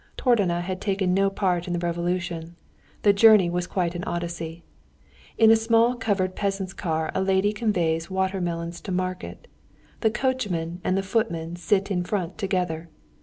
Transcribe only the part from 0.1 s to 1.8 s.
Tordona had taken no part in the